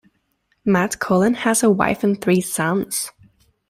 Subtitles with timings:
[0.65, 3.11] Matt Cullen has a wife and three sons.